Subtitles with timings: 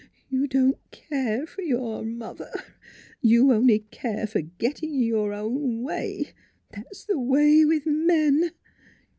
[0.29, 2.49] You don't care for your mother.
[3.21, 6.33] You only care for getting your own way.
[6.71, 8.49] That's the way with men."